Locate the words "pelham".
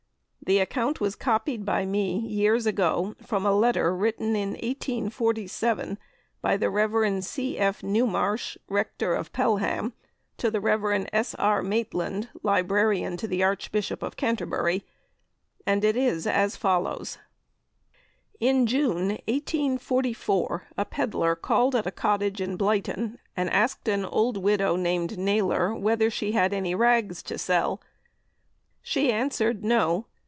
9.31-9.93